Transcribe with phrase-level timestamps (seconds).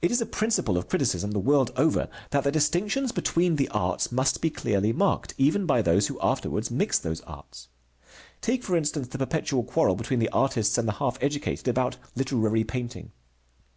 [0.00, 4.12] It is a principle of criticism, the world over, that the distinctions between the arts
[4.12, 7.66] must be clearly marked, even by those who afterwards mix those arts.
[8.40, 12.62] Take, for instance, the perpetual quarrel between the artists and the half educated about literary
[12.62, 13.10] painting.